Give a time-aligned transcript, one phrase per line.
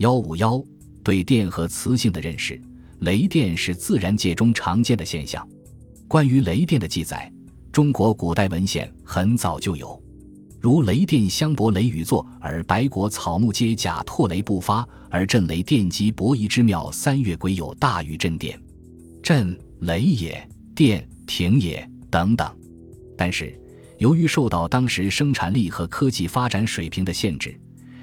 [0.00, 0.58] 幺五幺
[1.04, 2.58] 对电和磁性的认识，
[3.00, 5.46] 雷电是自然界中常见的现象。
[6.08, 7.30] 关于雷电的记载，
[7.70, 10.02] 中国古代文献很早就有，
[10.58, 16.90] 如“雷电相搏雷雨作，而白果草木皆甲唾雷不发，而震雷电击伯夷之妙。
[16.90, 18.58] 三月癸有大雨震电，
[19.22, 22.50] 震雷也，电停也等等。
[23.18, 23.54] 但是，
[23.98, 27.54] 由于受到当时生产力和科技发展水平的限制，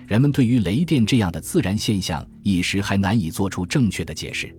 [0.08, 4.56] 人们对于雷电这样的自然现象一时还难以做出正确的解释。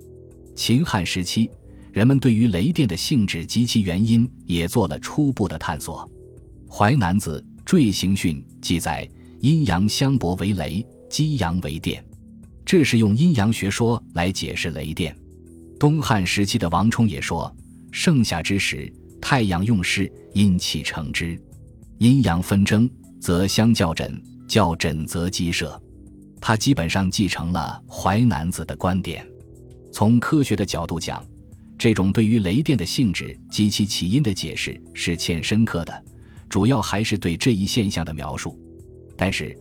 [0.55, 1.51] 秦汉时期，
[1.91, 6.07] 人们对于雷电的性质及其原因也做了初步的探索。
[6.71, 9.09] 《淮南子·坠行训》记载
[9.41, 12.05] ：“阴阳相搏为雷，激阳为电。”
[12.67, 15.17] 这是用阴阳学说来解释雷电。
[15.81, 17.51] 东汉时期的王充也说
[17.91, 21.37] ：“盛夏之时。”太阳用事，阴气成之；
[21.99, 22.89] 阴阳纷争，
[23.21, 24.13] 则相较枕；
[24.49, 25.81] 叫枕则激射。
[26.41, 29.25] 他基本上继承了《淮南子》的观点。
[29.93, 31.25] 从科学的角度讲，
[31.77, 36.05] 这种对于雷电的性质及其起因的解释是欠深刻的，
[36.49, 38.59] 主要还是对这一现象的描述。
[39.17, 39.57] 但是，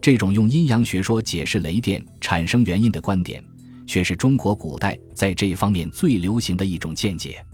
[0.00, 3.44] 这种用阴阳学说解释雷电产生原因的观点，
[3.86, 7.44] 却是中国古代在这方面最流行的一种见解。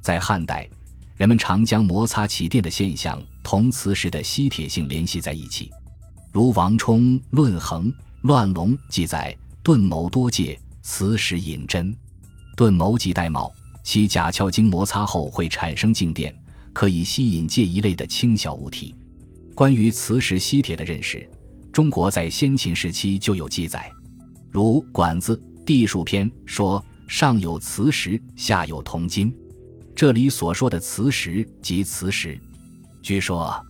[0.00, 0.68] 在汉代。
[1.16, 5.70] 人们常将摩擦起电的现象同磁石的吸铁性联系在一起，
[6.32, 7.90] 如王充《论衡·
[8.22, 11.92] 乱龙》记载：“钝谋多借磁石引针，
[12.56, 16.32] 钝谋即带卯，其甲壳经摩擦后会产生静电，
[16.72, 18.94] 可以吸引介一类的轻小物体。”
[19.56, 21.28] 关于磁石吸铁的认识，
[21.72, 23.90] 中国在先秦时期就有记载，
[24.50, 29.34] 如《管子·地数篇》说：“上有磁石，下有铜金。”
[29.96, 32.40] 这里所说的磁石即磁石。
[33.02, 33.60] 据说，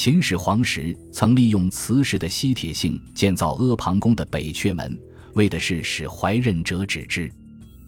[0.00, 4.96] 秦始皇时曾利用磁石的吸铁性建造阿房宫的北阙门，
[5.34, 7.28] 为的是使怀任者止之。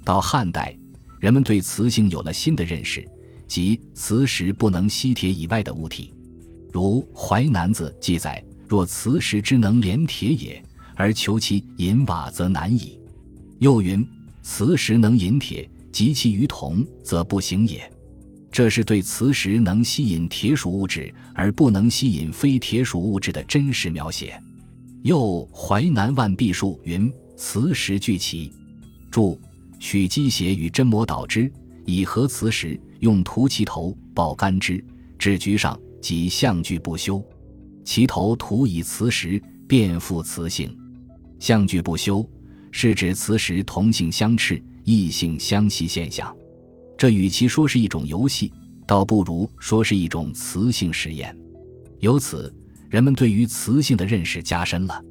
[0.04, 0.76] 到汉代，
[1.20, 3.08] 人们对磁性有了新的认识，
[3.46, 6.12] 即磁石不能吸铁以外的物体。
[6.72, 10.60] 如《淮南子》记载：“若磁石之能连铁也，
[10.96, 12.98] 而求其引瓦，则难矣。”
[13.60, 14.04] 又云
[14.42, 17.88] ：“磁石能引铁。”及其于铜，则不行也。
[18.52, 24.40] 这是对磁石能吸引铁属物质而不能吸引非铁属物质的真实描写。
[25.02, 28.52] 又《淮南万壁术》云：“磁石聚齐
[29.10, 29.40] 注，
[29.78, 31.50] 取机血与针膜导之，
[31.86, 34.84] 以合磁石，用涂其头，爆干之，
[35.18, 37.24] 至局上，即相聚不休。
[37.84, 40.76] 其头涂以磁石，便复磁性。
[41.38, 42.28] 相聚不休，
[42.70, 46.34] 是指磁石同性相斥。”异性相吸现象，
[47.00, 48.52] 这与其说是一种游戏，
[48.86, 51.34] 倒不如说是一种磁性实验。
[52.00, 52.54] 由此，
[52.90, 55.02] 人们对于磁性的认识加深了。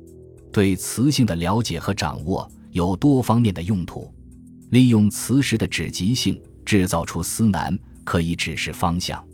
[0.51, 4.13] 对磁性的了解和掌握有多方面的用途，
[4.69, 9.27] 利用磁石的指极性制造出丝南，可以指示方向。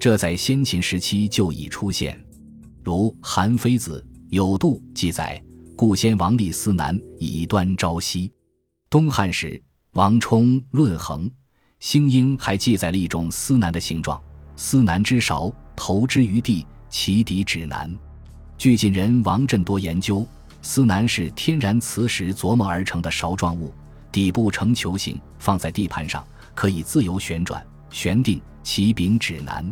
[0.00, 2.20] 这在先秦时期就已出现，
[2.82, 5.40] 如《韩非子·有度》记载
[5.76, 8.28] ：“故先王立丝南，以端朝夕。”
[8.90, 9.62] 东汉时。
[9.92, 11.28] 王充《论衡》
[11.82, 14.22] 星英还记载了一种司南的形状：
[14.54, 17.92] 司南之勺，投之于地，其底指南。
[18.56, 20.24] 据晋人王振多研究，
[20.62, 23.74] 司南是天然磁石琢磨而成的勺状物，
[24.12, 27.60] 底部呈球形，放在地盘上可以自由旋转，
[27.90, 29.68] 旋定其柄指南。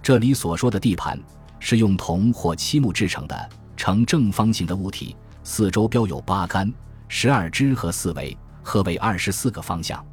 [0.00, 1.18] 这里所说的地盘
[1.58, 6.72] 是用铜或漆木制成的，呈正方形的物体，四周标有八杆、
[7.08, 8.38] 十二支和四围。
[8.62, 10.04] 合为二十四个方向，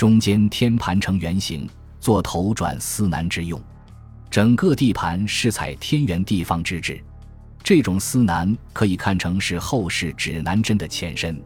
[0.00, 1.68] 中间天盘呈圆形，
[2.00, 3.60] 做头转司南之用。
[4.30, 6.98] 整个地盘是采天圆地方之制。
[7.62, 11.38] 这种司南可以看成是后世指南针的前身。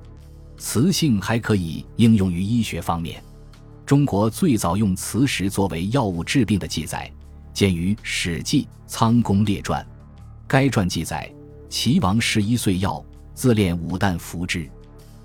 [0.56, 3.20] 磁性还可以应用于医学方面。
[3.84, 7.10] 中国最早用磁石作为药物治病的记载，
[7.52, 9.82] 见于《史记·仓公列传》。
[10.46, 11.28] 该传记载，
[11.68, 13.04] 齐王十一岁药，
[13.34, 14.70] 自炼五弹服之。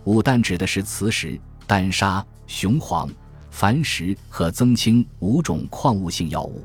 [0.05, 3.07] 五弹指的是磁石、丹砂、雄黄、
[3.51, 6.59] 矾石和增清五种矿物性药物。《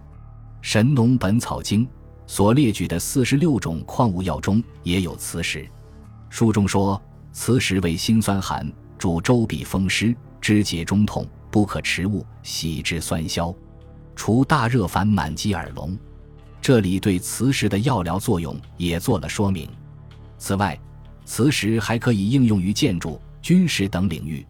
[0.60, 1.84] 神农本草经》
[2.26, 5.68] 所列举的四十六种矿物药中也有磁石。
[6.30, 7.00] 书中说，
[7.32, 13.54] 磁石为辛酸寒，主周痹风湿，肢节中痛，不可持物，喜之酸消，
[14.16, 15.96] 除大热烦满及耳聋。
[16.62, 19.68] 这里对磁石的药疗作用也做了说明。
[20.38, 20.78] 此外，
[21.26, 24.46] 磁石还可以应用于建筑、军事等领域。